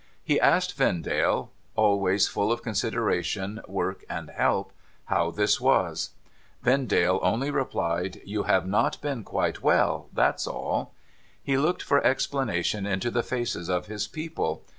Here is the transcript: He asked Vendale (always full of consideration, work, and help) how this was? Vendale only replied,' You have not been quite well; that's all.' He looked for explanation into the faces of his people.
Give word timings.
He 0.23 0.39
asked 0.41 0.77
Vendale 0.77 1.51
(always 1.75 2.27
full 2.27 2.51
of 2.51 2.63
consideration, 2.63 3.61
work, 3.67 4.03
and 4.09 4.31
help) 4.31 4.73
how 5.05 5.29
this 5.29 5.61
was? 5.61 6.09
Vendale 6.63 7.19
only 7.21 7.51
replied,' 7.51 8.19
You 8.33 8.41
have 8.45 8.65
not 8.65 8.99
been 9.01 9.23
quite 9.23 9.61
well; 9.61 10.09
that's 10.11 10.47
all.' 10.47 10.95
He 11.43 11.55
looked 11.55 11.83
for 11.83 12.03
explanation 12.03 12.87
into 12.87 13.11
the 13.11 13.21
faces 13.21 13.69
of 13.69 13.85
his 13.85 14.07
people. 14.07 14.63